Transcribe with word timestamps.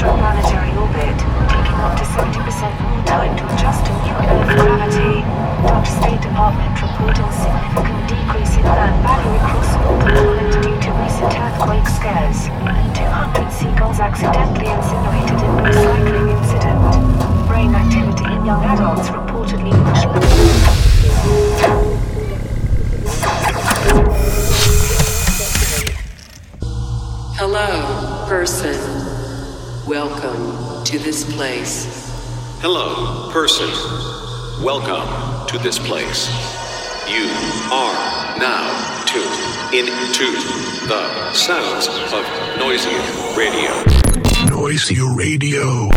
extraplanetary 0.00 0.74
orbit, 0.80 1.18
taking 1.50 1.78
up 1.84 1.94
to 1.94 2.04
70% 2.04 2.89
person. 33.32 33.68
Welcome 34.64 35.46
to 35.48 35.58
this 35.58 35.78
place. 35.78 36.28
You 37.08 37.26
are 37.72 38.38
now 38.38 39.04
tuned 39.06 39.74
into 39.74 40.32
the 40.88 41.32
sounds 41.32 41.86
of 42.12 42.24
Noisia 42.58 43.36
Radio. 43.36 43.70
Noisia 44.48 45.16
Radio. 45.16 45.88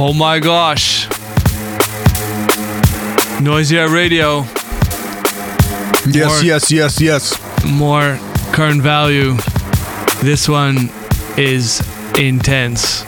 Oh 0.00 0.12
my 0.16 0.38
gosh. 0.40 1.06
Noisia 3.40 3.88
Radio. 3.92 4.40
Yes, 6.12 6.26
More- 6.28 6.42
yes, 6.42 6.70
yes, 6.72 7.00
yes. 7.00 7.64
More 7.64 8.18
current 8.52 8.82
value. 8.82 9.36
This 10.20 10.48
one 10.48 10.90
is 11.36 11.80
intense. 12.18 13.04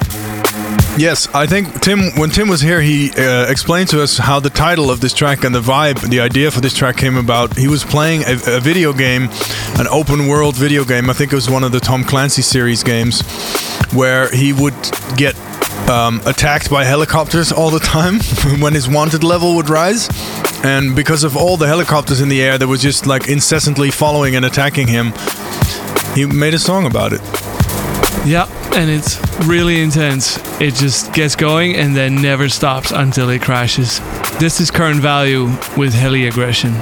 Yes, 0.97 1.33
I 1.35 1.47
think 1.47 1.81
Tim. 1.81 2.11
When 2.17 2.31
Tim 2.31 2.49
was 2.49 2.61
here, 2.61 2.81
he 2.81 3.11
uh, 3.13 3.47
explained 3.49 3.89
to 3.91 4.03
us 4.03 4.19
how 4.19 4.39
the 4.39 4.51
title 4.51 4.91
of 4.91 5.01
this 5.01 5.15
track 5.15 5.45
and 5.45 5.55
the 5.55 5.61
vibe, 5.61 6.01
the 6.11 6.21
idea 6.21 6.51
for 6.51 6.61
this 6.61 6.75
track 6.75 6.97
came 6.97 7.17
about. 7.17 7.57
He 7.57 7.69
was 7.69 7.85
playing 7.85 8.25
a, 8.25 8.57
a 8.57 8.61
video 8.61 8.93
game, 8.93 9.31
an 9.79 9.87
open 9.89 10.27
world 10.27 10.57
video 10.57 10.85
game. 10.85 11.09
I 11.09 11.15
think 11.15 11.33
it 11.33 11.37
was 11.37 11.49
one 11.49 11.65
of 11.65 11.73
the 11.73 11.81
Tom 11.81 12.05
Clancy 12.05 12.43
series 12.43 12.83
games, 12.83 13.23
where 13.95 14.31
he 14.31 14.53
would 14.53 14.75
get 15.17 15.37
um, 15.89 16.21
attacked 16.27 16.69
by 16.71 16.85
helicopters 16.85 17.51
all 17.51 17.71
the 17.71 17.81
time 17.81 18.21
when 18.61 18.75
his 18.75 18.89
wanted 18.89 19.25
level 19.25 19.57
would 19.57 19.71
rise. 19.71 20.09
And 20.63 20.95
because 20.95 21.25
of 21.25 21.37
all 21.37 21.57
the 21.57 21.67
helicopters 21.67 22.21
in 22.21 22.29
the 22.29 22.43
air 22.43 22.59
that 22.59 22.69
was 22.69 22.83
just 22.83 23.07
like 23.07 23.29
incessantly 23.29 23.91
following 23.91 24.37
and 24.37 24.45
attacking 24.45 24.89
him, 24.89 25.13
he 26.15 26.27
made 26.27 26.53
a 26.53 26.59
song 26.59 26.85
about 26.85 27.13
it. 27.15 27.21
Yeah, 28.27 28.47
and 28.75 28.91
it's 28.91 29.21
really 29.47 29.81
intense. 29.81 30.39
It 30.61 30.75
just 30.75 31.13
gets 31.13 31.37
going 31.37 31.77
and 31.77 31.97
then 31.97 32.21
never 32.21 32.49
stops 32.49 32.91
until 32.91 33.31
it 33.31 33.43
crashes. 33.43 34.01
This 34.39 34.61
is 34.61 34.71
current 34.71 35.01
value 35.01 35.47
with 35.77 35.93
heli 35.93 36.27
aggression. 36.27 36.73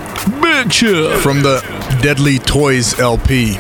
Bitch! 0.41 1.21
From 1.21 1.43
the 1.43 1.61
Deadly 2.03 2.39
Toys 2.39 2.99
LP. 2.99 3.57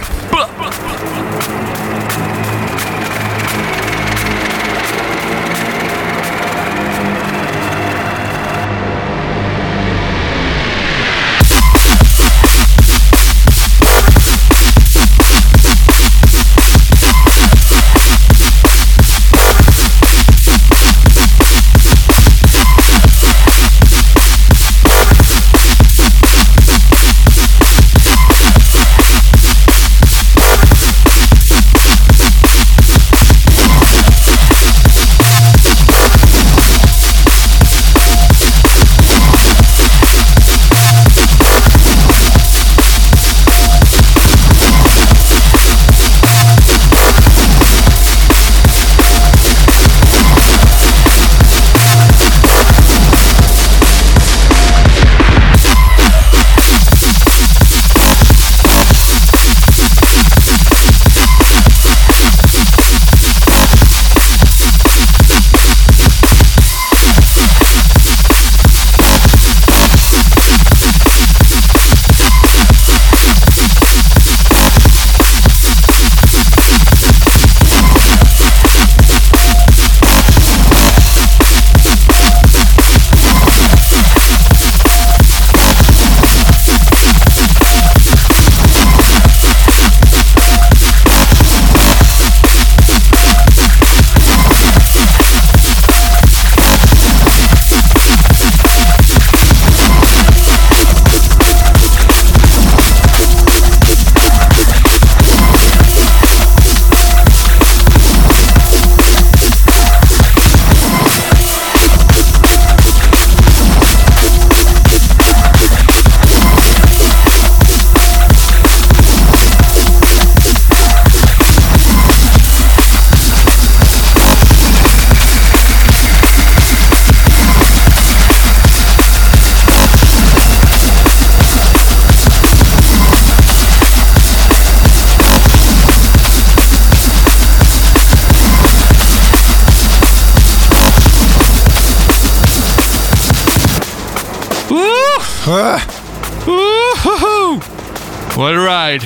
What 148.38 148.54
a 148.54 148.60
ride. 148.60 149.04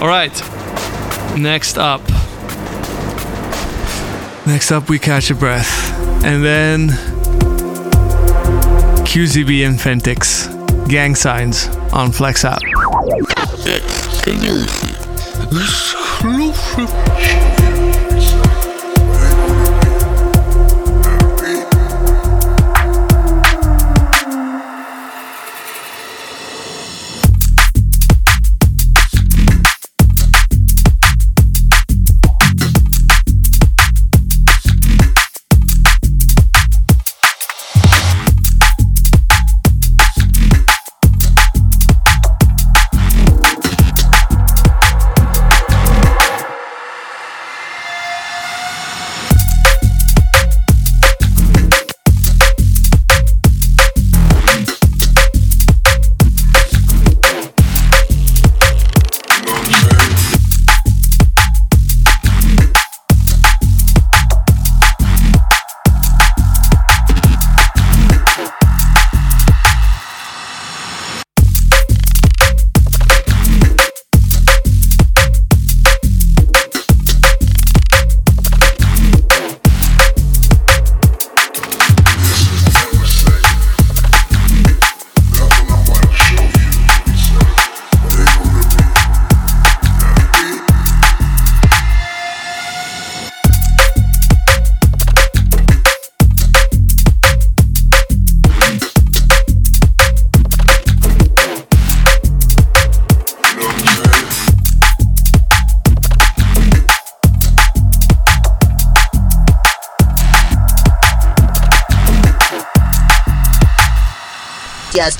All 0.00 0.06
right. 0.06 0.32
Next 1.36 1.76
up. 1.76 2.00
Next 4.46 4.70
up, 4.70 4.88
we 4.88 5.00
catch 5.00 5.32
a 5.32 5.34
breath. 5.34 5.92
And 6.24 6.44
then 6.44 6.90
QZB 9.04 9.66
and 9.66 9.76
Phentix. 9.76 10.48
Gang 10.88 11.16
signs 11.16 11.66
on 11.92 12.12
Flex 12.12 12.44
Out. 12.44 12.62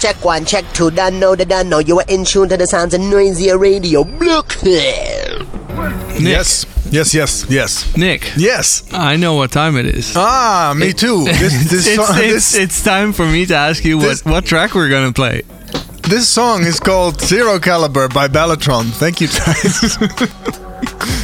Check 0.05 0.23
one, 0.23 0.45
check 0.45 0.67
two, 0.75 0.91
done 0.91 1.19
know 1.19 1.35
the 1.35 1.47
done 1.47 1.71
know. 1.71 1.79
You 1.79 1.99
are 1.99 2.05
in 2.09 2.27
tune 2.27 2.51
to 2.51 2.59
the 2.59 2.67
sounds 2.67 2.93
of 2.93 3.01
Noisia 3.01 3.59
Radio. 3.59 4.03
Look. 4.03 4.55
Yes, 6.21 6.67
yes, 6.91 7.15
yes, 7.15 7.47
yes, 7.49 7.97
Nick, 7.97 8.31
yes. 8.37 8.87
I 8.93 9.17
know 9.17 9.37
what 9.37 9.51
time 9.51 9.79
it 9.79 9.87
is. 9.87 10.13
Ah, 10.15 10.75
me 10.77 10.93
too. 10.93 11.25
This, 11.25 11.39
this, 11.71 11.87
it's, 11.87 11.97
song, 11.97 12.17
it's, 12.19 12.53
this, 12.53 12.55
it's 12.55 12.85
time 12.85 13.15
for 13.15 13.25
me 13.25 13.47
to 13.47 13.55
ask 13.55 13.83
you 13.83 13.99
this- 13.99 14.23
what, 14.27 14.35
what 14.35 14.45
track 14.45 14.75
we're 14.75 14.91
gonna 14.91 15.11
play. 15.11 15.41
this 16.03 16.29
song 16.29 16.65
is 16.65 16.79
called 16.79 17.19
Zero 17.23 17.59
Caliber 17.59 18.09
by 18.09 18.29
Ballatron. 18.29 18.91
Thank 18.93 19.23
you, 19.23 19.29
guys. 19.29 19.97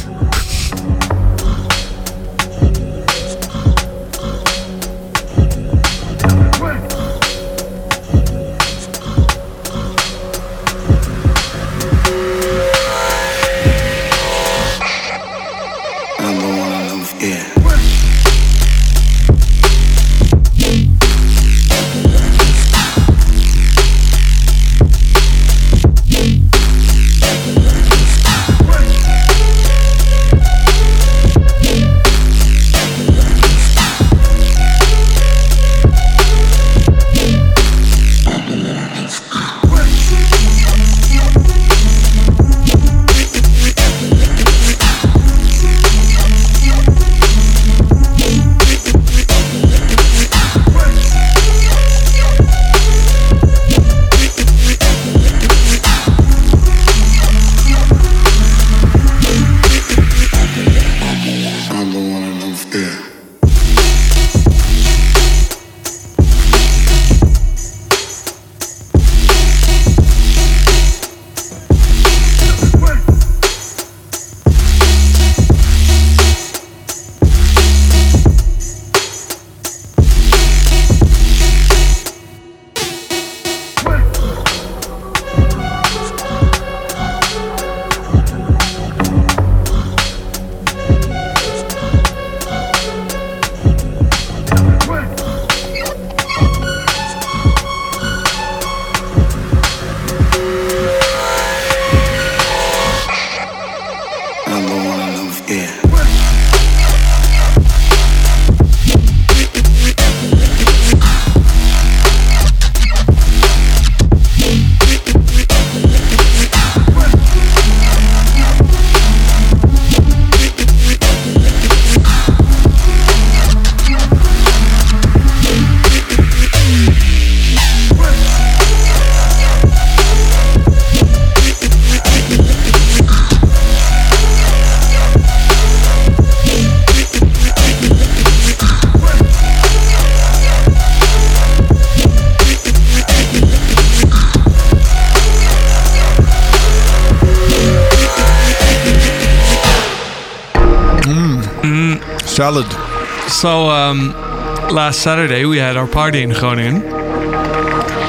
last 154.91 155.03
Saturday 155.03 155.45
we 155.45 155.57
had 155.57 155.77
our 155.77 155.87
party 155.87 156.21
in 156.21 156.31
Groningen, 156.31 156.83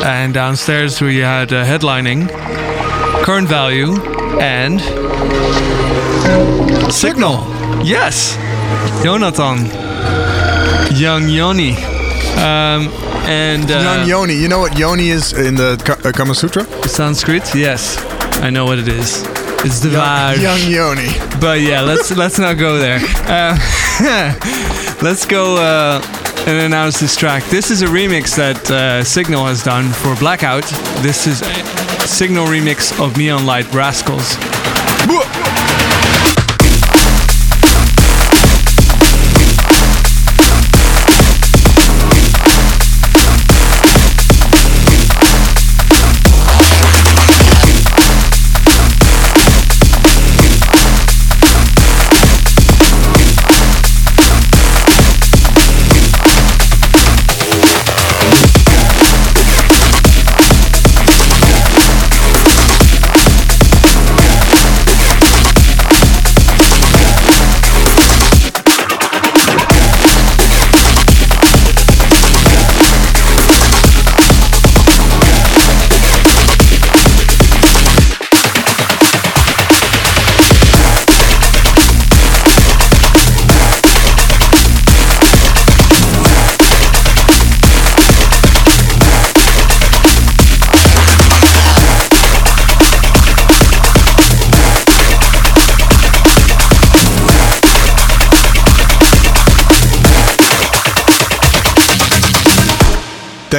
and 0.03 0.35
downstairs 0.35 1.01
we 1.01 1.19
had 1.19 1.53
uh, 1.53 1.65
headlining, 1.65 2.29
current 3.23 3.47
value, 3.47 3.93
and 4.41 4.81
signal. 6.93 7.47
Yes, 7.85 8.35
Jonathan, 9.05 9.67
young 10.99 11.29
Yoni, 11.29 11.77
um, 12.43 12.91
and 13.31 13.71
uh, 13.71 13.79
Young 13.79 14.09
Yoni. 14.09 14.35
You 14.35 14.49
know 14.49 14.59
what 14.59 14.77
Yoni 14.77 15.11
is 15.11 15.33
in 15.35 15.55
the 15.55 15.81
Ka- 15.85 16.09
uh, 16.09 16.11
Kama 16.11 16.35
Sutra? 16.35 16.65
Sanskrit. 16.89 17.55
Yes, 17.55 17.97
I 18.43 18.51
know 18.51 18.65
what 18.65 18.81
it 18.81 18.89
is. 18.89 19.23
It's 19.65 19.79
the 19.79 19.91
vibe. 19.91 20.43
Young 20.43 20.69
Yoni. 20.69 21.07
But 21.41 21.61
yeah, 21.61 21.83
let's 21.83 22.11
let's 22.17 22.41
not 22.41 22.59
go 22.59 22.79
there. 22.79 22.99
Uh, 23.29 23.57
let's 25.01 25.25
go 25.27 25.59
uh, 25.59 26.22
and 26.47 26.59
announce 26.61 26.99
this 27.01 27.17
track. 27.17 27.45
This 27.45 27.71
is 27.71 27.83
a 27.83 27.87
remix 27.87 28.37
that 28.37 28.71
uh, 28.71 29.05
Signal 29.05 29.47
has 29.47 29.63
done 29.63 29.91
for 29.93 30.17
Blackout. 30.17 30.65
This 31.03 31.27
is 31.27 31.43
a 31.43 32.07
Signal 32.07 32.47
remix 32.47 32.99
of 33.05 33.17
Neon 33.17 33.47
Light 33.47 33.73
Rascals. 33.73 34.37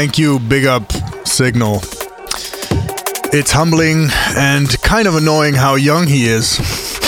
Thank 0.04 0.18
you, 0.18 0.38
big 0.38 0.66
up 0.66 0.92
Signal. 1.26 1.78
It's 3.32 3.54
humbling 3.54 4.10
and 4.36 4.70
kind 4.82 5.08
of 5.08 5.16
annoying 5.16 5.54
how 5.54 5.76
young 5.76 6.08
he 6.08 6.26
is. 6.26 6.60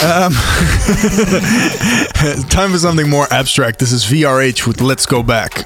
Um, 0.02 0.32
time 2.50 2.72
for 2.72 2.78
something 2.78 3.10
more 3.10 3.28
abstract. 3.32 3.80
This 3.80 3.92
is 3.92 4.06
VRH 4.06 4.66
with 4.66 4.80
Let's 4.80 5.06
Go 5.06 5.24
Back. 5.24 5.66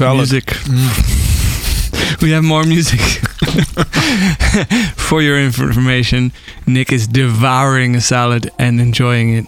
Music. 0.00 0.54
we 2.22 2.30
have 2.30 2.44
more 2.44 2.64
music. 2.64 3.00
For 4.96 5.22
your 5.22 5.38
information, 5.40 6.32
Nick 6.66 6.92
is 6.92 7.06
devouring 7.08 7.96
a 7.96 8.00
salad 8.00 8.50
and 8.58 8.80
enjoying 8.80 9.34
it. 9.34 9.46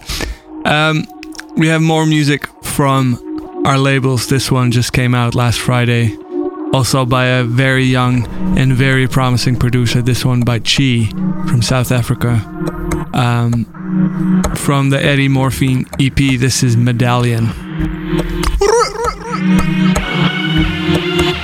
Um, 0.65 1.05
we 1.55 1.67
have 1.67 1.81
more 1.81 2.05
music 2.05 2.47
from 2.63 3.63
our 3.65 3.77
labels. 3.77 4.27
This 4.27 4.51
one 4.51 4.71
just 4.71 4.93
came 4.93 5.15
out 5.15 5.35
last 5.35 5.59
Friday. 5.59 6.17
Also 6.73 7.05
by 7.05 7.25
a 7.25 7.43
very 7.43 7.83
young 7.83 8.25
and 8.57 8.73
very 8.73 9.07
promising 9.07 9.57
producer. 9.57 10.01
This 10.01 10.25
one 10.25 10.41
by 10.41 10.59
Chi 10.59 11.07
from 11.47 11.61
South 11.61 11.91
Africa. 11.91 12.41
Um, 13.13 13.65
from 14.55 14.89
the 14.89 14.99
Eddie 15.01 15.27
Morphine 15.27 15.85
EP, 15.99 16.15
this 16.15 16.63
is 16.63 16.77
Medallion. 16.77 17.51
You 20.53 21.41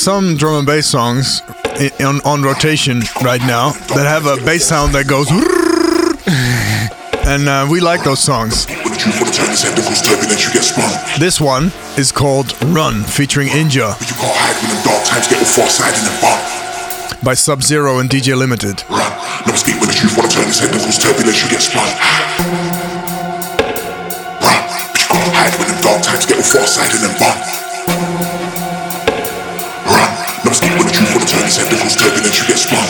some 0.00 0.34
drum 0.34 0.54
and 0.54 0.66
bass 0.66 0.86
songs 0.86 1.42
on, 2.00 2.22
on 2.24 2.42
rotation 2.42 3.02
right 3.22 3.42
now 3.42 3.72
that 3.92 4.06
have 4.08 4.24
a 4.24 4.42
bass 4.46 4.64
sound 4.64 4.94
that 4.94 5.06
goes. 5.06 5.28
And 7.20 7.48
uh, 7.48 7.68
we 7.70 7.80
like 7.80 8.02
those 8.02 8.18
songs. 8.18 8.64
This 11.20 11.38
one 11.38 11.70
is 11.98 12.10
called 12.10 12.56
Run, 12.64 13.04
featuring 13.04 13.48
Inja 13.48 13.92
by 17.22 17.34
Sub 17.34 17.62
Zero 17.62 17.98
and 17.98 18.08
DJ 18.08 18.34
Limited. 18.36 18.82
Run. 18.88 18.98
No 19.46 19.52
escape 19.52 19.78
when 19.78 19.88
the 19.88 19.94
truth 19.94 20.16
wanna 20.16 20.30
turn 20.30 20.46
his 20.46 20.58
head, 20.58 20.72
the 20.72 20.80
turbulence, 20.98 21.42
you 21.44 21.50
get 21.50 21.60
spun. 21.60 21.84
Run. 24.40 24.64
But 24.90 25.00
you 25.02 25.06
can't 25.12 25.34
hide 25.36 25.54
when 25.60 25.68
them 25.68 25.82
dark 25.82 26.02
times 26.02 26.24
get 26.24 26.38
all 26.38 26.42
far 26.42 26.66
side 26.66 26.90
and 26.90 27.04
then 27.04 27.59
truth 31.50 31.66
wanna 31.66 31.70
turn 31.70 31.70
his 31.70 31.70
head, 31.70 31.70
the 31.70 31.82
cause 31.82 31.96
turbulence, 31.96 32.38
you 32.40 32.46
get 32.46 32.58
spun. 32.58 32.89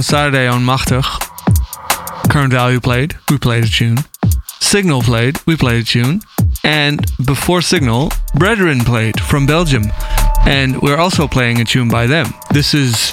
On 0.00 0.04
Saturday 0.04 0.46
on 0.46 0.62
Machtig, 0.62 1.04
Current 2.30 2.54
Value 2.54 2.80
played. 2.80 3.16
We 3.28 3.36
played 3.36 3.64
a 3.64 3.68
tune. 3.68 3.98
Signal 4.58 5.02
played. 5.02 5.38
We 5.46 5.56
played 5.56 5.82
a 5.82 5.84
tune. 5.84 6.22
And 6.64 7.04
before 7.26 7.60
Signal, 7.60 8.10
Brethren 8.34 8.80
played 8.80 9.20
from 9.20 9.44
Belgium. 9.44 9.92
And 10.46 10.80
we're 10.80 10.96
also 10.96 11.28
playing 11.28 11.60
a 11.60 11.66
tune 11.66 11.90
by 11.90 12.06
them. 12.06 12.32
This 12.50 12.72
is 12.72 13.12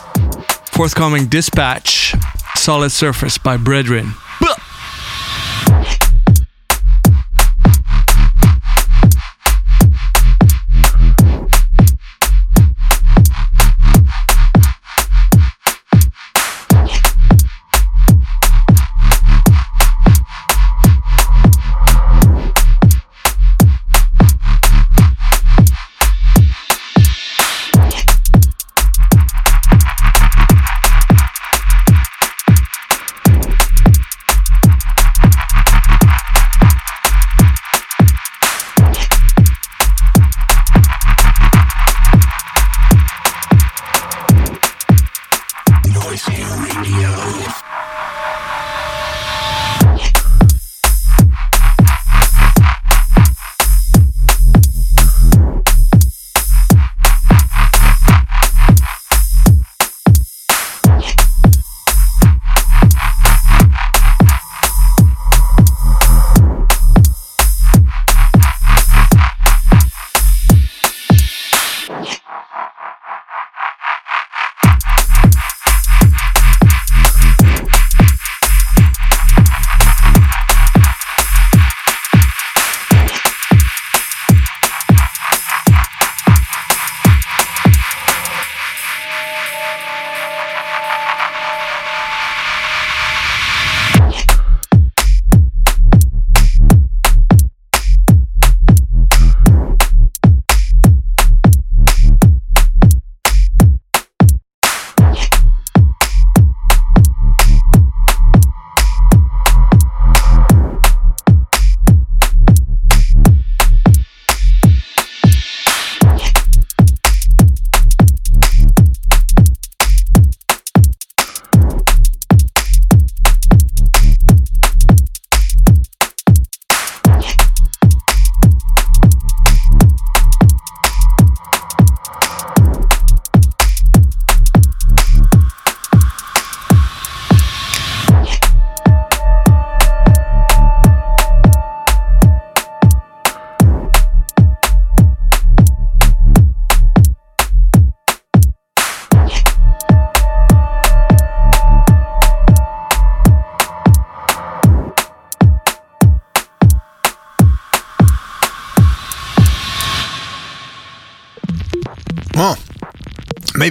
forthcoming 0.71 1.27
Dispatch 1.27 2.15
Solid 2.55 2.91
Surface 2.91 3.37
by 3.37 3.57
Brethren. 3.57 4.13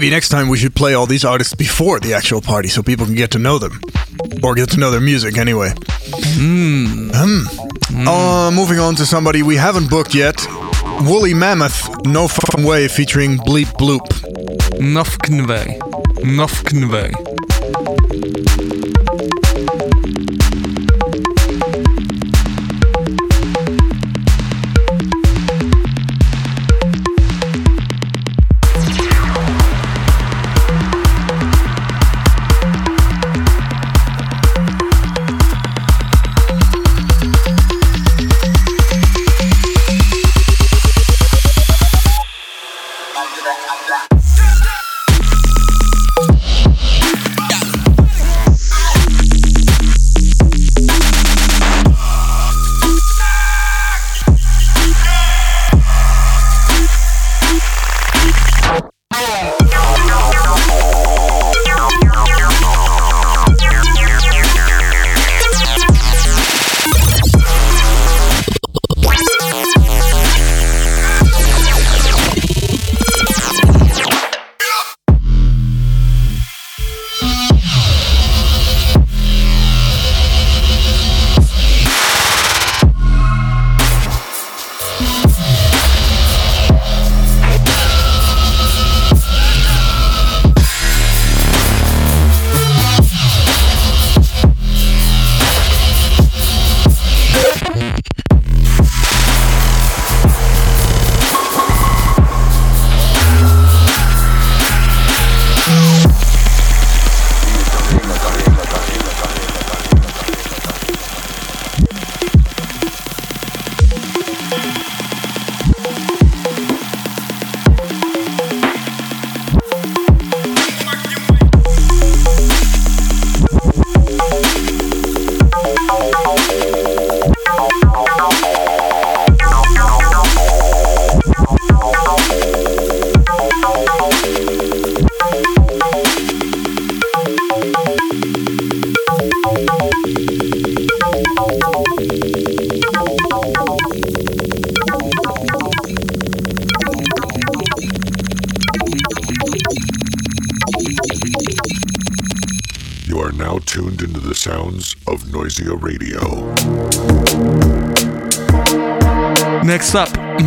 Maybe 0.07 0.15
next 0.15 0.29
time 0.29 0.49
we 0.49 0.57
should 0.57 0.75
play 0.75 0.95
all 0.95 1.07
these 1.07 1.25
artists 1.25 1.53
before 1.53 1.99
the 1.99 2.15
actual 2.15 2.41
party 2.41 2.69
so 2.69 2.81
people 2.81 3.05
can 3.07 3.17
get 3.17 3.33
to 3.33 3.41
know 3.41 3.59
them. 3.59 3.81
Or 4.43 4.55
get 4.55 4.71
to 4.71 4.79
know 4.79 4.93
their 4.93 5.01
music 5.01 5.37
anyway. 5.37 5.73
Hmm. 6.39 7.11
Uh, 8.07 8.51
moving 8.53 8.79
on 8.79 8.95
to 8.97 9.05
somebody 9.05 9.43
we 9.43 9.57
haven't 9.57 9.91
booked 9.91 10.15
yet. 10.15 10.37
Woolly 11.01 11.35
Mammoth, 11.35 12.07
No 12.07 12.29
Fucking 12.29 12.65
Way, 12.65 12.87
featuring 12.87 13.39
Bleep 13.39 13.73
Bloop. 13.81 14.07
Nofkenway. 14.79 15.79
Nofkenway. 16.23 17.26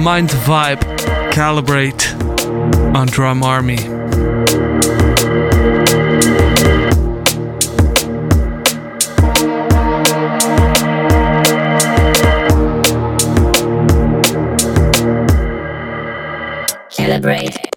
Mind 0.09 0.31
Vibe, 0.31 0.81
Calibrate 1.31 2.03
on 2.95 3.05
Drum 3.05 3.43
Army. 3.43 3.77
Calibrate. 16.89 17.68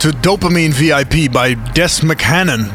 To 0.00 0.08
Dopamine 0.08 0.72
VIP 0.72 1.30
by 1.30 1.52
Des 1.74 2.00
McHannon. 2.00 2.70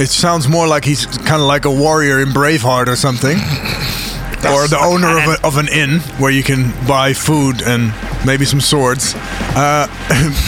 It 0.00 0.08
sounds 0.08 0.48
more 0.48 0.66
like 0.66 0.86
he's 0.86 1.04
kind 1.04 1.42
of 1.42 1.46
like 1.46 1.66
a 1.66 1.70
warrior 1.70 2.20
in 2.20 2.30
Braveheart 2.30 2.86
or 2.86 2.96
something. 2.96 3.36
or 3.36 4.66
the 4.66 4.78
owner 4.82 5.18
of, 5.18 5.28
a, 5.28 5.46
of 5.46 5.58
an 5.58 5.68
inn 5.68 6.00
where 6.18 6.30
you 6.30 6.42
can 6.42 6.72
buy 6.86 7.12
food 7.12 7.60
and 7.62 7.92
maybe 8.24 8.46
some 8.46 8.60
swords. 8.60 9.14
Uh, 9.54 9.86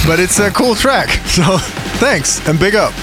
but 0.06 0.18
it's 0.18 0.38
a 0.38 0.50
cool 0.50 0.74
track. 0.74 1.10
So 1.26 1.58
thanks 1.98 2.46
and 2.48 2.58
big 2.58 2.74
up. 2.74 2.94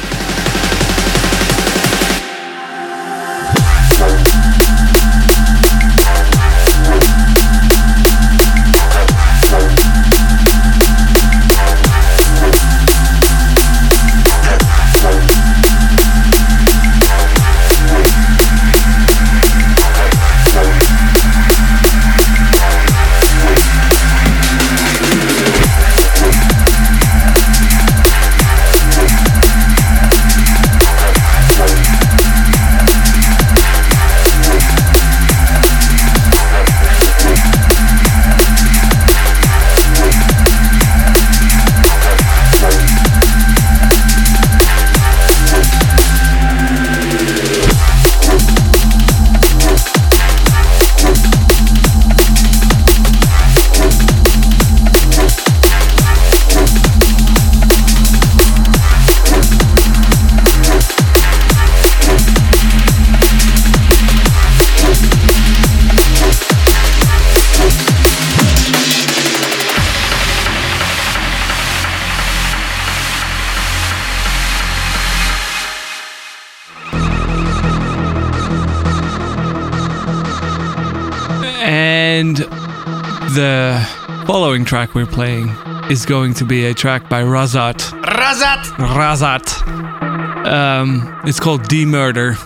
Track 84.72 84.96
we're 84.96 85.06
playing 85.06 85.50
is 85.90 86.06
going 86.06 86.34
to 86.36 86.46
be 86.46 86.68
a 86.68 86.74
track 86.74 87.10
by 87.10 87.24
Razat. 87.24 87.76
Razat! 88.04 88.64
Razat. 88.78 90.48
Um, 90.48 91.20
it's 91.26 91.42
called 91.42 91.68
D 91.68 91.84
Murder, 91.84 92.38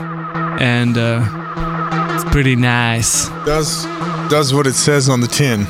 and 0.59 0.97
uh, 0.97 2.15
it's 2.15 2.23
pretty 2.31 2.55
nice. 2.55 3.29
Does 3.45 3.85
does 4.27 4.55
what 4.55 4.65
it 4.65 4.73
says 4.73 5.07
on 5.07 5.19
the 5.19 5.27
tin. 5.27 5.67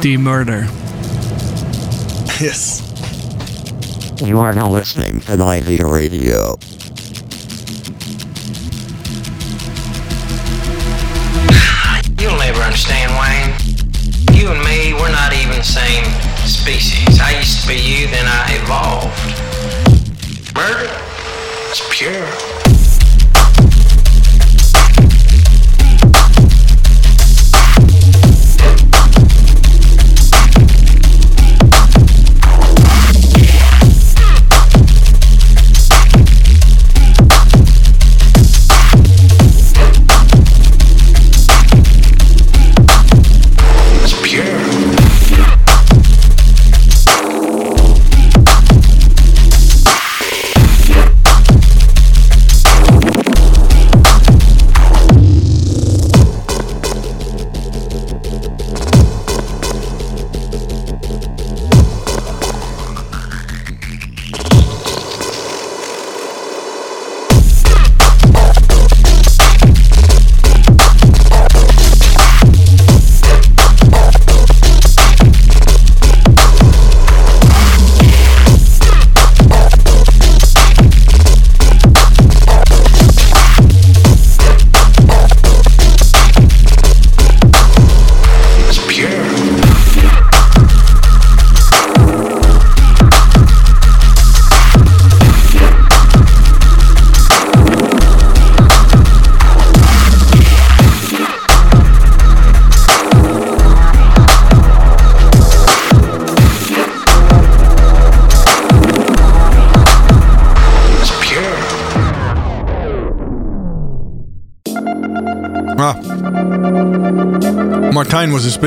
D 0.00 0.16
Murder. 0.16 0.66
Yes. 2.40 2.82
You 4.20 4.40
are 4.40 4.52
now 4.52 4.68
listening 4.68 5.20
to 5.20 5.36
Noisia 5.36 5.84
Radio. 5.88 6.56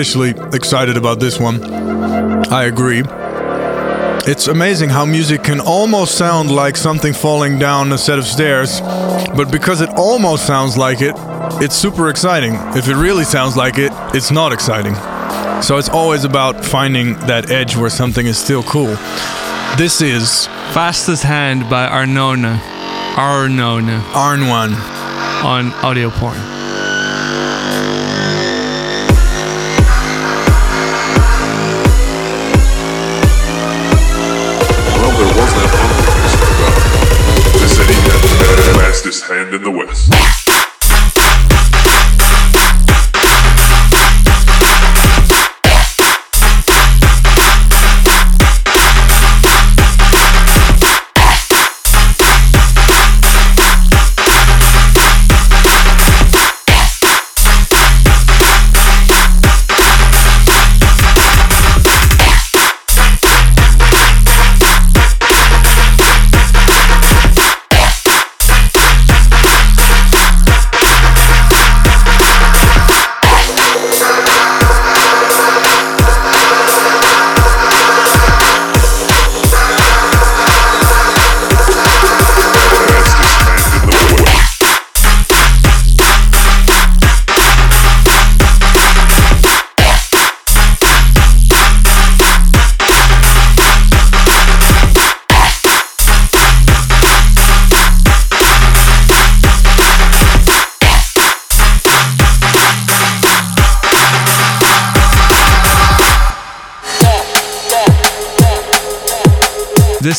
Especially 0.02 0.32
excited 0.58 0.98
about 0.98 1.20
this 1.20 1.40
one. 1.40 1.64
I 2.52 2.64
agree. 2.64 3.04
It's 4.26 4.48
amazing 4.48 4.90
how 4.90 5.06
music 5.06 5.44
can 5.44 5.60
almost 5.60 6.18
sound 6.18 6.50
like 6.50 6.76
something 6.76 7.14
falling 7.14 7.60
down 7.60 7.92
a 7.92 8.00
set 8.00 8.18
of 8.18 8.26
stairs, 8.26 8.82
but 8.82 9.52
because 9.52 9.80
it 9.80 9.90
almost 9.90 10.48
sounds 10.48 10.76
like 10.76 11.02
it, 11.02 11.14
it's 11.62 11.76
super 11.76 12.10
exciting. 12.10 12.54
If 12.76 12.88
it 12.88 12.96
really 12.96 13.24
sounds 13.24 13.56
like 13.56 13.78
it, 13.78 13.92
it's 14.16 14.32
not 14.32 14.52
exciting. 14.52 14.96
So 15.62 15.78
it's 15.78 15.90
always 15.90 16.24
about 16.24 16.66
finding 16.66 17.14
that 17.28 17.52
edge 17.52 17.76
where 17.76 17.92
something 17.92 18.26
is 18.26 18.40
still 18.40 18.64
cool. 18.64 18.96
This 19.78 20.02
is 20.02 20.48
Fastest 20.74 21.22
Hand 21.22 21.70
by 21.70 21.88
Arnona. 21.88 22.60
Arnona. 23.18 24.02
Arn1 24.14 25.44
on 25.44 25.72
audio 25.84 26.10
porn. 26.10 26.61
Fastest 38.92 39.24
hand 39.24 39.54
in 39.54 39.64
the 39.64 39.72
West. 39.72 40.41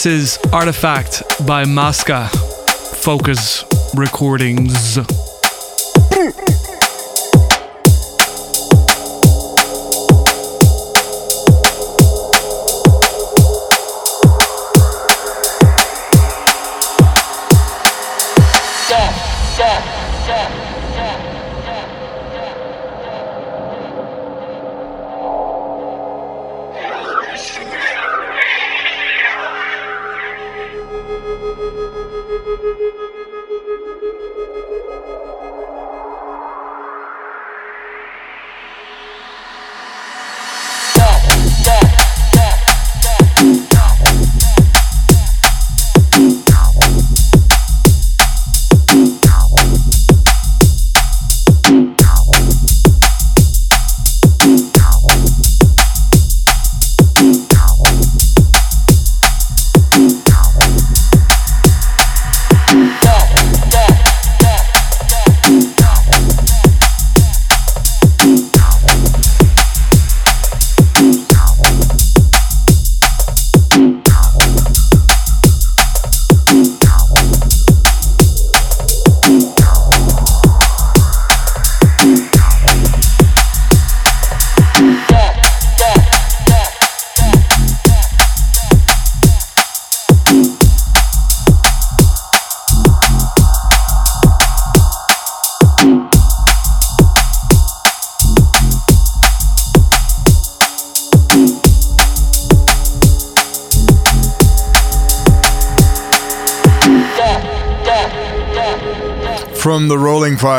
This 0.03 0.39
is 0.43 0.53
Artifact 0.53 1.47
by 1.47 1.63
Masca. 1.63 2.29
Focus 3.05 3.63
Recordings. 3.95 5.22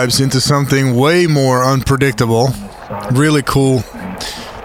Vibes 0.03 0.21
into 0.21 0.41
something 0.41 0.95
way 0.95 1.27
more 1.27 1.63
unpredictable. 1.63 2.49
Really 3.11 3.41
cool. 3.43 3.83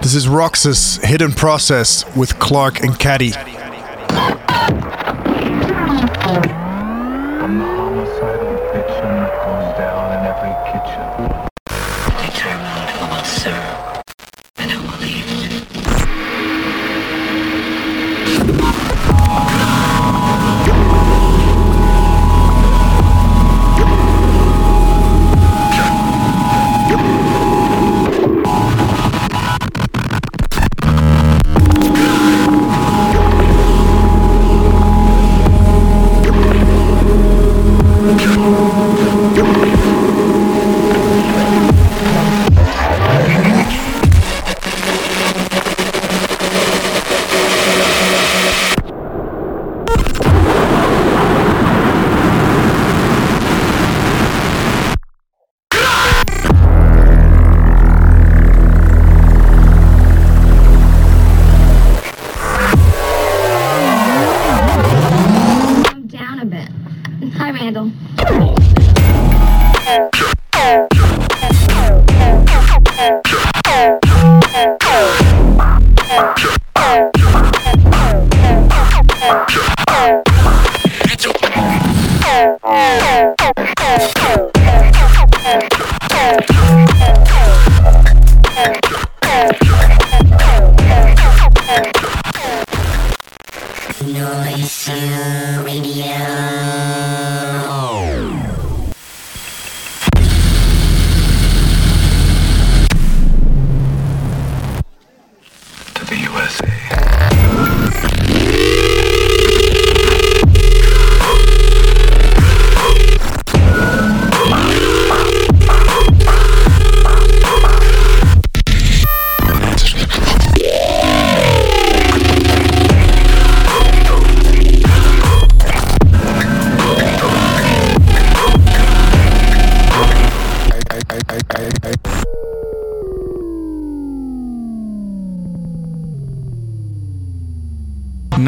This 0.03 0.15
is 0.15 0.27
Roxas 0.27 0.97
Hidden 0.97 1.33
Process 1.33 2.05
with 2.17 2.39
Clark 2.41 2.81
and 2.81 2.99
Caddy. 2.99 3.33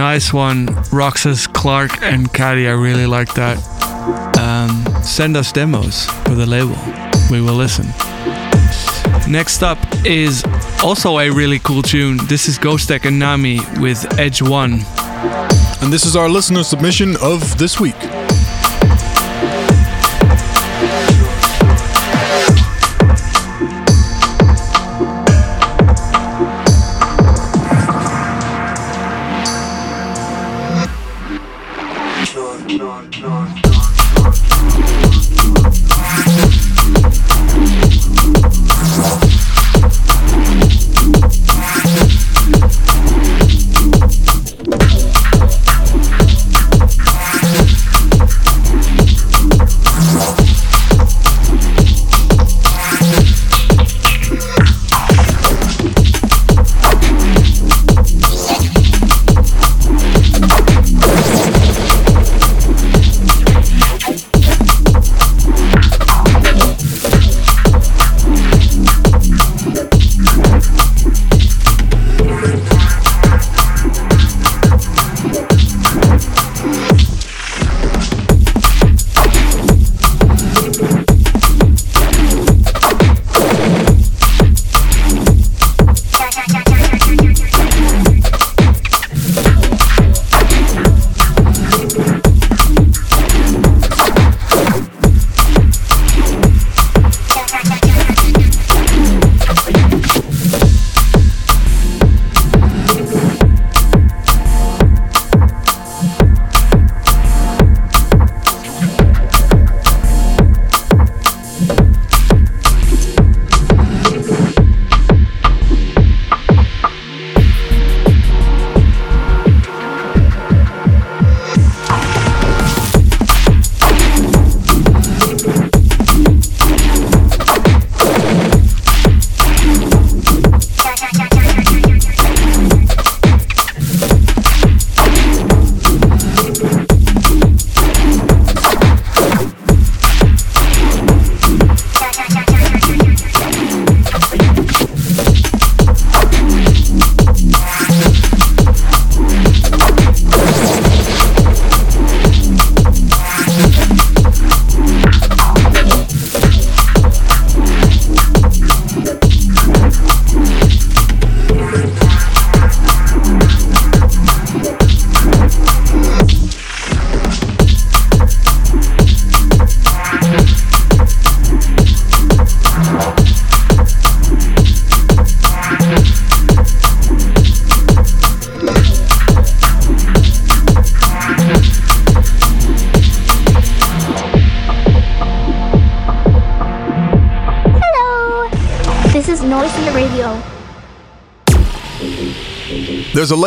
Nice 0.01 0.33
one, 0.33 0.67
Roxas, 0.91 1.47
Clark, 1.47 2.03
and 2.03 2.33
Caddy. 2.33 2.67
I 2.67 2.73
really 2.73 3.05
like 3.05 3.35
that. 3.35 3.59
Um, 4.39 4.83
send 5.03 5.37
us 5.37 5.53
demos 5.53 6.07
for 6.25 6.35
the 6.35 6.47
label. 6.47 6.75
We 7.31 7.43
will 7.43 7.55
listen. 7.55 7.85
Next 9.31 9.63
up 9.63 9.79
is 10.07 10.43
also 10.83 11.19
a 11.19 11.29
really 11.29 11.59
cool 11.59 11.83
tune. 11.83 12.17
This 12.29 12.49
is 12.49 12.59
Ghostek 12.59 13.05
and 13.05 13.19
Nami 13.19 13.61
with 13.79 14.19
Edge 14.19 14.41
One. 14.41 14.81
And 15.83 15.93
this 15.93 16.07
is 16.07 16.17
our 16.17 16.31
listener 16.31 16.63
submission 16.63 17.17
of 17.21 17.59
this 17.59 17.79
week. 17.79 18.10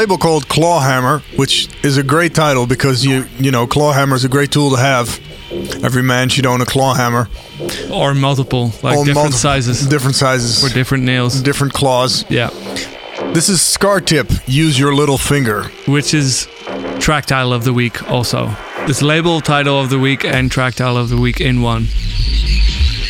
Label 0.04 0.18
called 0.18 0.50
Clawhammer, 0.50 1.20
which 1.38 1.70
is 1.82 1.96
a 1.98 2.04
great 2.04 2.36
title 2.36 2.68
because 2.68 3.06
you 3.06 3.26
you 3.40 3.52
know 3.52 3.66
Clawhammer 3.66 4.16
is 4.18 4.26
a 4.26 4.30
great 4.30 4.52
tool 4.52 4.72
to 4.72 4.76
have. 4.76 5.08
Every 5.82 6.04
man 6.04 6.28
should 6.30 6.46
own 6.46 6.60
a 6.62 6.66
clawhammer. 6.66 7.30
Or 7.90 8.14
multiple, 8.14 8.74
like 8.84 8.98
Or 8.98 9.06
different 9.06 9.16
multiple- 9.16 9.38
sizes. 9.40 9.88
different 9.88 10.16
sizes, 10.18 10.60
For 10.62 10.74
different 10.74 11.04
nails. 11.06 11.42
different 11.42 11.72
claws. 11.74 12.26
Yeah. 12.30 12.50
This 13.34 13.48
is 13.50 13.62
Scar 13.62 14.02
Tip. 14.02 14.30
Use 14.46 14.78
your 14.78 14.94
little 14.94 15.18
finger. 15.18 15.72
Which 15.86 16.14
is 16.14 16.48
track 17.00 17.26
title 17.28 17.54
of 17.54 17.64
the 17.64 17.72
week 17.74 17.96
also. 18.12 18.52
It's 18.90 19.02
label 19.02 19.40
title 19.42 19.80
of 19.80 19.90
the 19.90 20.00
week 20.00 20.26
and 20.26 20.52
track 20.52 20.76
title 20.76 20.98
of 20.98 21.08
the 21.10 21.18
week 21.18 21.40
in 21.40 21.62
one. 21.62 21.88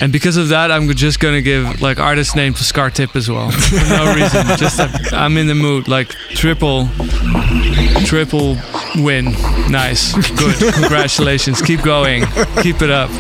And 0.04 0.12
because 0.12 0.36
of 0.36 0.50
that, 0.50 0.70
I'm 0.70 0.90
just 0.90 1.22
gonna 1.22 1.42
give 1.42 1.82
like 1.82 1.98
artist 1.98 2.36
name 2.36 2.54
to 2.56 2.64
Scar 2.66 2.90
Tip 2.90 3.16
as 3.16 3.30
well. 3.30 3.52
For 3.52 3.76
no 3.88 4.14
reason. 4.20 4.46
Just 4.58 4.78
I'm 5.14 5.38
in 5.38 5.48
the 5.48 5.56
mood. 5.56 5.88
Like 5.88 6.10
triple, 6.36 6.90
triple 8.04 8.58
win. 8.98 9.32
Nice. 9.72 10.12
Good. 10.38 10.74
Congratulations. 10.74 11.62
Keep 11.62 11.84
going. 11.84 12.26
Keep 12.62 12.82
it 12.82 12.92
up. 12.92 13.12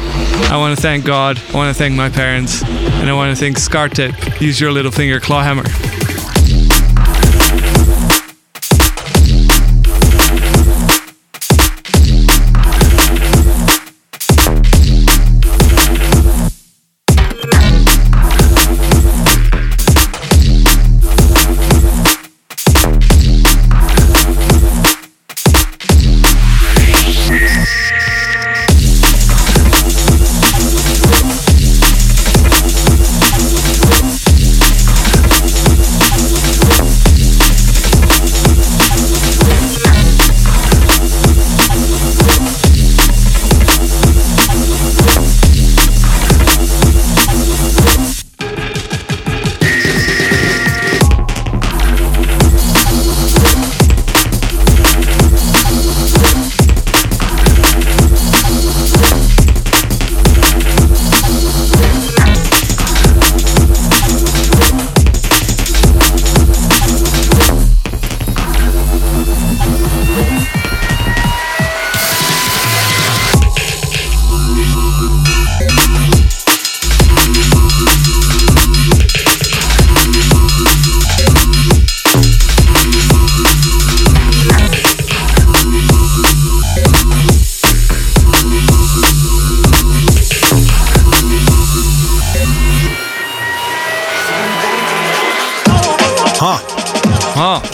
I 0.51 0.57
want 0.57 0.75
to 0.75 0.81
thank 0.81 1.05
God. 1.05 1.41
I 1.51 1.53
want 1.53 1.73
to 1.73 1.79
thank 1.81 1.95
my 1.95 2.09
parents, 2.09 2.61
and 2.63 3.09
I 3.09 3.13
want 3.13 3.33
to 3.33 3.41
thank 3.41 3.59
Scar 3.59 3.87
Tip. 3.87 4.41
Use 4.41 4.59
your 4.59 4.73
little 4.73 4.91
finger, 4.91 5.21
claw 5.21 5.41
hammer. 5.41 5.63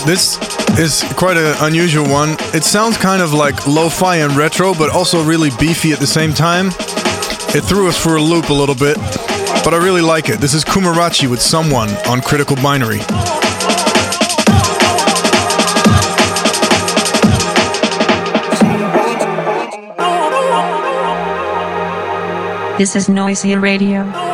This 0.09 0.39
is 0.79 1.03
quite 1.13 1.37
an 1.37 1.55
unusual 1.59 2.09
one. 2.09 2.35
It 2.51 2.63
sounds 2.63 2.97
kind 2.97 3.21
of 3.21 3.31
like 3.31 3.67
lo-fi 3.67 4.15
and 4.15 4.35
retro, 4.35 4.73
but 4.73 4.89
also 4.89 5.23
really 5.23 5.51
beefy 5.59 5.91
at 5.91 5.99
the 5.99 6.07
same 6.07 6.33
time. 6.33 6.69
It 7.53 7.63
threw 7.63 7.87
us 7.87 7.95
for 7.95 8.15
a 8.15 8.21
loop 8.21 8.49
a 8.49 8.53
little 8.53 8.73
bit, 8.73 8.97
but 9.63 9.75
I 9.75 9.77
really 9.77 10.01
like 10.01 10.29
it. 10.29 10.39
This 10.39 10.55
is 10.55 10.65
Kumarachi 10.65 11.29
with 11.29 11.39
Someone 11.39 11.89
on 12.07 12.21
Critical 12.21 12.55
Binary. 12.55 12.97
This 22.79 22.95
is 22.95 23.09
Noisia 23.09 23.61
Radio. 23.61 24.28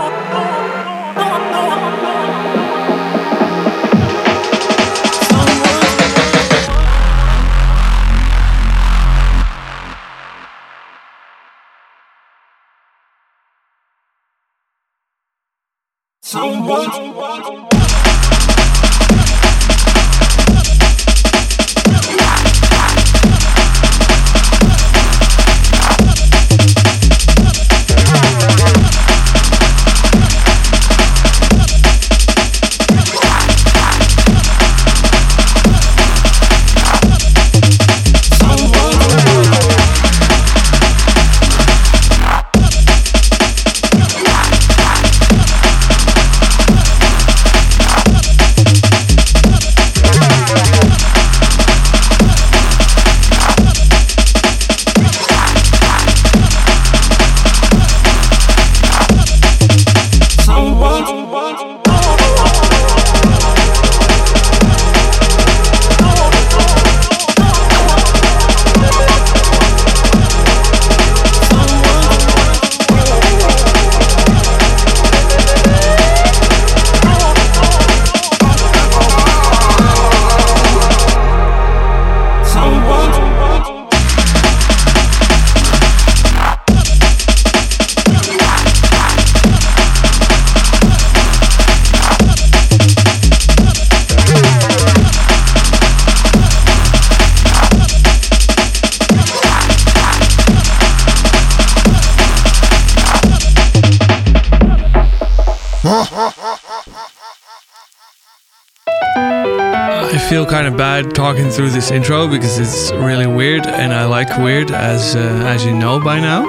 Feel 110.45 110.51
kind 110.51 110.67
of 110.67 110.77
bad 110.77 111.15
talking 111.15 111.49
through 111.49 111.69
this 111.69 111.91
intro 111.91 112.27
because 112.27 112.59
it's 112.59 112.91
really 112.91 113.27
weird, 113.27 113.65
and 113.65 113.93
I 113.93 114.05
like 114.05 114.29
weird, 114.37 114.71
as 114.71 115.15
uh, 115.15 115.19
as 115.19 115.65
you 115.65 115.73
know 115.73 115.99
by 115.99 116.19
now. 116.19 116.43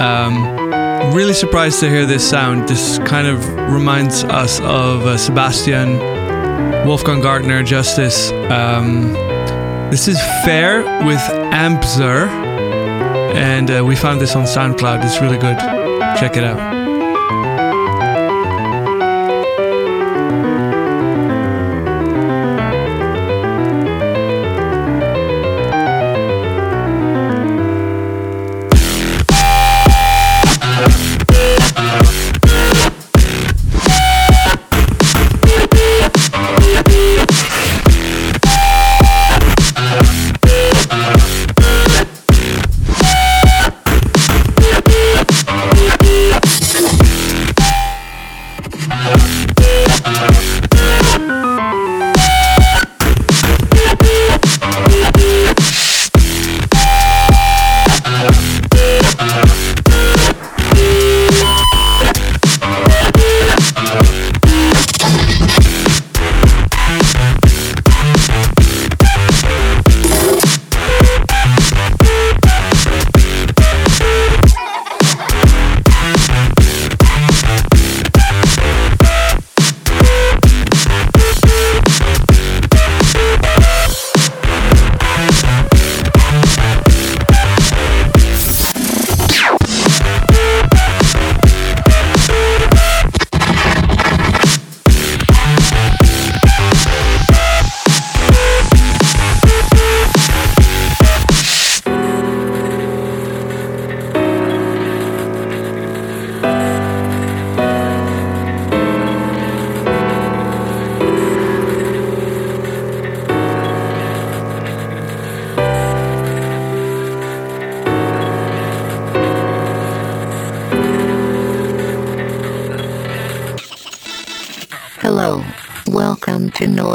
Um, 0.00 1.14
really 1.14 1.34
surprised 1.34 1.80
to 1.80 1.88
hear 1.88 2.06
this 2.06 2.28
sound. 2.28 2.68
This 2.68 2.98
kind 2.98 3.26
of 3.26 3.46
reminds 3.72 4.24
us 4.24 4.60
of 4.60 5.02
uh, 5.06 5.16
Sebastian, 5.16 5.98
Wolfgang 6.86 7.20
Gartner, 7.20 7.62
Justice. 7.62 8.30
Um, 8.50 9.12
this 9.90 10.08
is 10.08 10.18
Fair 10.44 10.82
with 11.04 11.20
Ampzer, 11.52 12.28
and 13.34 13.70
uh, 13.70 13.84
we 13.84 13.96
found 13.96 14.20
this 14.20 14.36
on 14.36 14.44
SoundCloud. 14.44 15.04
It's 15.04 15.20
really 15.20 15.38
good. 15.38 15.58
Check 16.18 16.36
it 16.36 16.44
out. 16.44 16.83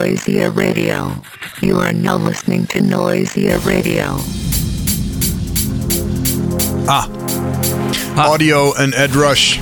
Noisia 0.10 0.50
Radio. 0.56 1.14
You 1.62 1.78
are 1.78 1.94
now 1.94 2.16
listening 2.18 2.66
to 2.68 2.80
Noisia 2.82 3.64
Radio. 3.64 4.16
Ah. 6.90 7.08
Audio 8.18 8.74
and 8.74 8.96
Ed 8.96 9.14
Rush. 9.16 9.60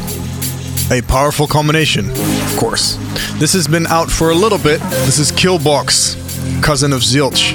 A 0.89 1.01
powerful 1.01 1.47
combination, 1.47 2.09
of 2.09 2.55
course. 2.57 2.95
This 3.39 3.51
has 3.51 3.67
been 3.67 3.87
out 3.87 4.09
for 4.09 4.29
a 4.29 4.35
little 4.35 4.57
bit. 4.57 4.79
This 5.05 5.19
is 5.19 5.33
Killbox, 5.33 6.15
cousin 6.63 6.93
of 6.93 7.01
Zilch. 7.01 7.51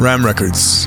Ram 0.00 0.24
Records. 0.24 0.86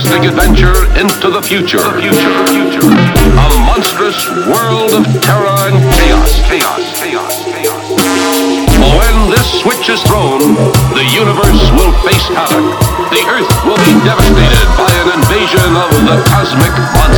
Fantastic 0.00 0.30
adventure 0.30 0.78
into 0.98 1.28
the 1.30 1.42
future. 1.42 1.78
The 1.78 2.00
future, 2.00 2.46
future. 2.48 2.88
A 2.88 3.48
monstrous 3.68 4.16
world 4.48 4.92
of 4.96 5.04
terror 5.20 5.52
and 5.68 5.76
chaos. 6.00 6.40
Chaos, 6.48 7.00
chaos, 7.00 7.44
chaos. 7.44 7.84
When 8.80 9.30
this 9.30 9.60
switch 9.60 9.88
is 9.88 10.02
thrown, 10.04 10.56
the 10.96 11.04
universe 11.04 11.62
will 11.76 11.92
face 12.00 12.28
havoc. 12.32 12.64
The 13.12 13.22
Earth 13.28 13.50
will 13.64 13.80
be 13.84 13.94
devastated 14.00 14.68
by 14.80 14.90
an 15.04 15.20
invasion 15.20 15.76
of 15.76 15.90
the 16.08 16.16
cosmic 16.32 16.72
monsters. 16.96 17.09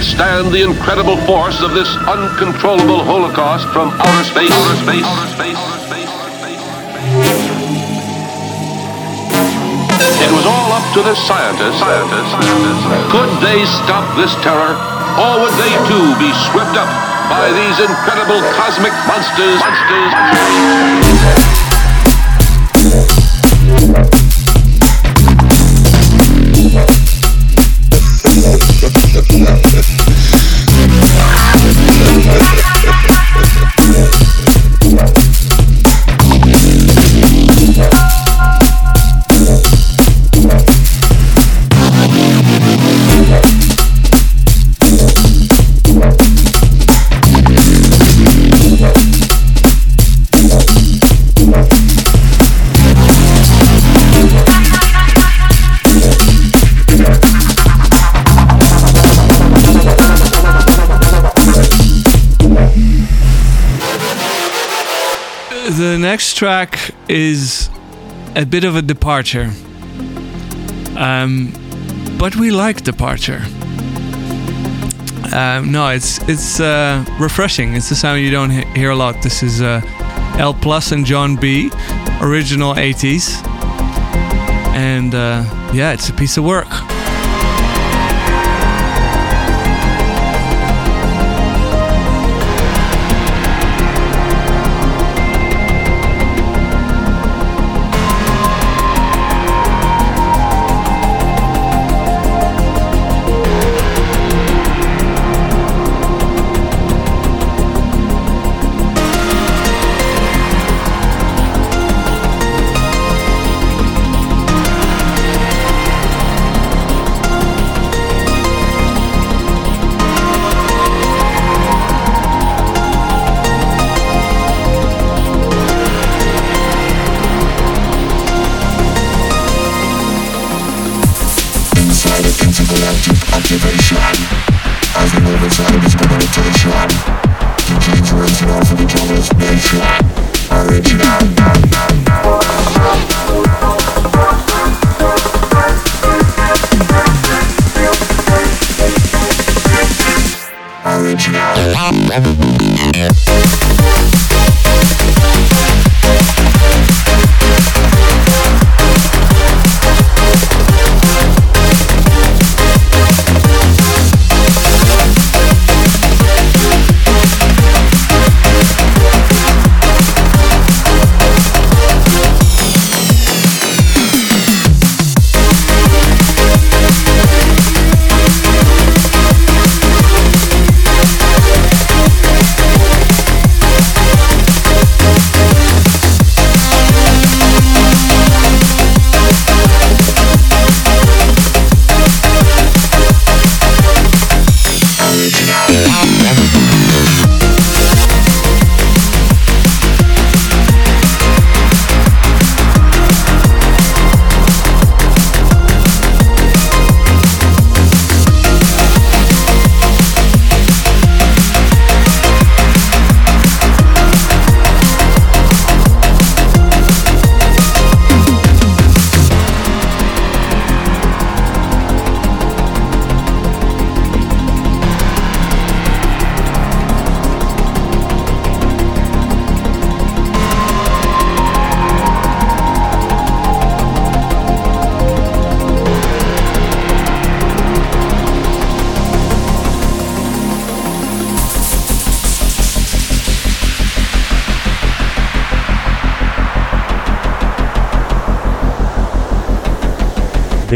Withstand 0.00 0.48
the 0.48 0.64
incredible 0.64 1.20
force 1.28 1.60
of 1.60 1.76
this 1.76 1.86
uncontrollable 2.08 3.04
holocaust 3.04 3.68
from 3.68 3.92
outer 4.00 4.24
space? 4.24 4.48
Outer 4.48 4.80
space. 4.80 5.04
Outer 5.04 5.28
space. 5.28 5.60
It 10.24 10.32
was 10.32 10.46
all 10.48 10.72
up 10.72 10.88
to 10.96 11.04
the 11.04 11.12
scientists. 11.12 11.84
Scientists. 11.84 12.32
Could 13.12 13.28
they 13.44 13.60
stop 13.84 14.08
this 14.16 14.32
terror, 14.40 14.72
or 15.20 15.44
would 15.44 15.52
they 15.60 15.76
too 15.84 16.16
be 16.16 16.32
swept 16.48 16.80
up 16.80 16.88
by 17.28 17.52
these 17.52 17.76
incredible 17.84 18.40
cosmic 18.56 18.96
monsters? 19.04 19.60
Monsters. 19.60 21.49
Next 66.10 66.34
track 66.34 66.90
is 67.08 67.70
a 68.34 68.44
bit 68.44 68.64
of 68.64 68.74
a 68.74 68.82
departure. 68.82 69.48
Um, 70.96 71.52
but 72.18 72.34
we 72.34 72.50
like 72.50 72.82
departure. 72.82 73.42
Um, 75.32 75.70
no, 75.70 75.86
it's 75.96 76.18
it's 76.28 76.58
uh, 76.58 77.04
refreshing. 77.20 77.74
It's 77.74 77.92
a 77.92 77.94
sound 77.94 78.22
you 78.22 78.32
don't 78.32 78.50
he- 78.50 78.80
hear 78.80 78.90
a 78.90 78.96
lot. 78.96 79.22
This 79.22 79.44
is 79.44 79.62
uh, 79.62 79.80
L 80.36 80.52
Plus 80.52 80.90
and 80.90 81.06
John 81.06 81.36
B, 81.36 81.70
original 82.20 82.74
80s, 82.74 83.26
and 84.74 85.14
uh, 85.14 85.44
yeah, 85.72 85.92
it's 85.92 86.08
a 86.08 86.12
piece 86.12 86.36
of 86.36 86.42
work. 86.42 86.89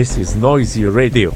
This 0.05 0.19
is 0.19 0.35
Noisia 0.35 0.91
Radio. 0.95 1.33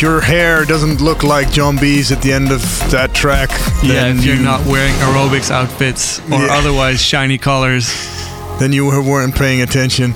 If 0.00 0.04
your 0.04 0.22
hair 0.22 0.64
doesn't 0.64 1.02
look 1.02 1.22
like 1.22 1.50
John 1.52 1.76
B's 1.76 2.10
at 2.10 2.22
the 2.22 2.32
end 2.32 2.50
of 2.50 2.62
that 2.90 3.12
track, 3.12 3.50
Yeah, 3.82 4.06
if 4.06 4.24
you're 4.24 4.36
you- 4.36 4.42
not 4.42 4.64
wearing 4.64 4.94
aerobics 4.94 5.50
outfits 5.50 6.20
or 6.32 6.40
Yeah. 6.40 6.54
otherwise 6.58 7.02
shiny 7.02 7.36
colors. 7.36 7.92
then 8.58 8.72
you 8.74 8.84
weren't 8.84 9.34
paying 9.34 9.62
attention. 9.62 10.12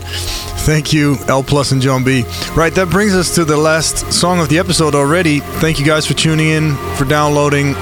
Thank 0.67 0.93
you, 0.93 1.17
L 1.29 1.43
Plus 1.43 1.73
and 1.73 1.81
John 1.81 2.03
B. 2.05 2.25
Right, 2.55 2.75
that 2.75 2.91
brings 2.91 3.15
us 3.15 3.35
to 3.37 3.45
the 3.47 3.57
last 3.57 4.13
song 4.13 4.39
of 4.39 4.51
the 4.51 4.59
episode 4.59 4.95
already. 4.95 5.41
Thank 5.61 5.79
you 5.79 5.85
guys 5.87 6.05
for 6.07 6.13
tuning 6.13 6.49
in, 6.51 6.77
for 6.97 7.07
downloading, 7.07 7.75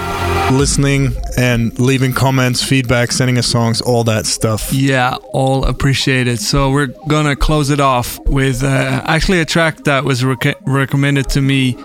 listening, 0.52 1.16
and 1.36 1.76
leaving 1.80 2.12
comments, 2.12 2.62
feedback, 2.62 3.10
sending 3.10 3.38
us 3.38 3.46
songs, 3.48 3.80
all 3.80 4.04
that 4.04 4.24
stuff. 4.26 4.72
Yeah, 4.72 5.16
all 5.32 5.64
appreciated. 5.64 6.38
So 6.40 6.70
we're 6.70 6.90
gonna 7.08 7.34
close 7.34 7.70
it 7.70 7.80
off 7.80 8.20
with 8.26 8.62
uh, 8.62 9.02
actually 9.06 9.40
a 9.40 9.44
track 9.44 9.82
that 9.84 10.04
was 10.04 10.24
rec- 10.24 10.58
recommended 10.64 11.28
to 11.30 11.40
me 11.40 11.76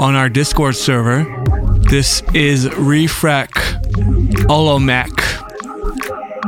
on 0.00 0.14
our 0.14 0.28
Discord 0.28 0.76
server. 0.76 1.24
This 1.90 2.22
is 2.34 2.66
Refrac 2.66 3.50
Olomac. 4.48 5.10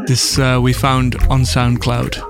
This 0.07 0.39
uh, 0.39 0.59
we 0.63 0.73
found 0.73 1.17
on 1.31 1.43
SoundCloud. 1.43 2.21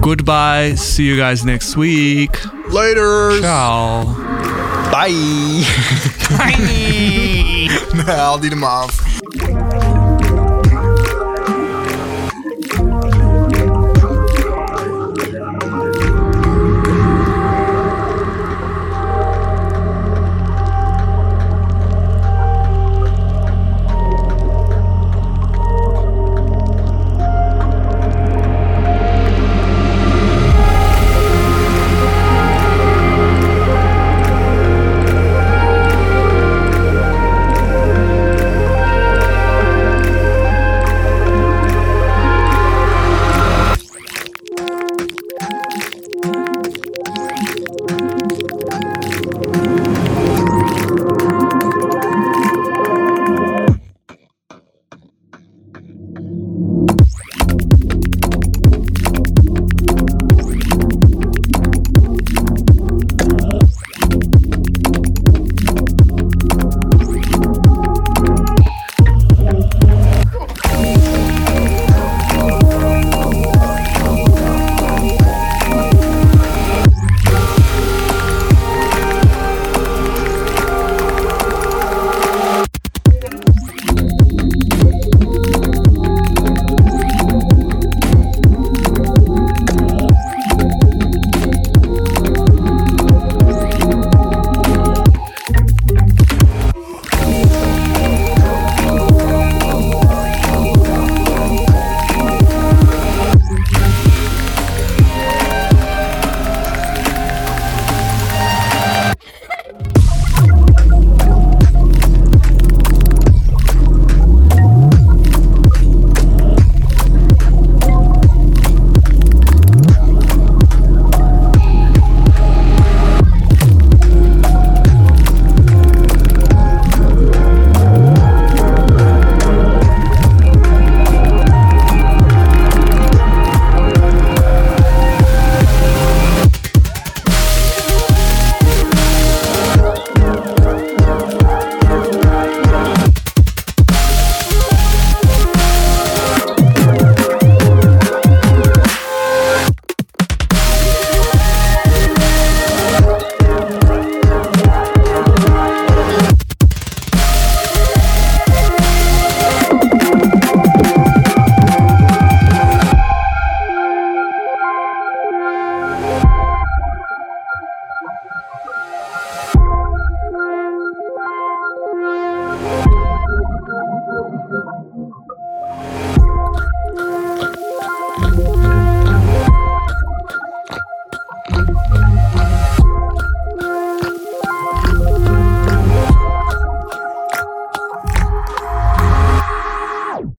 Goodbye. 0.00 0.74
See 0.74 1.04
you 1.04 1.16
guys 1.16 1.44
next 1.44 1.76
week. 1.76 2.38
Later. 2.70 3.40
Ciao. 3.40 4.04
Bye. 4.90 5.64
Bye. 6.36 7.68
Haal 8.06 8.40
die 8.40 8.48
hem 8.48 8.64
af. 8.64 9.84